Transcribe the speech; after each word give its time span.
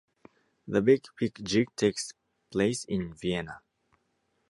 The 0.67 0.81
Big 0.81 1.03
Pig 1.15 1.45
Jig 1.45 1.75
takes 1.75 2.11
place 2.49 2.85
in 2.85 3.13
Vienna. 3.13 3.61